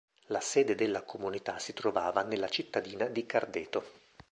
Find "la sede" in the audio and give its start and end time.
0.29-0.73